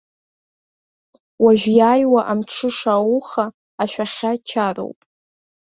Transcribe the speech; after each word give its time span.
Уажә 1.43 1.67
иааиуа 1.77 2.21
амҽыша 2.31 2.91
ауха, 3.01 3.45
ашәахьа 3.83 4.31
чароуп. 4.47 4.99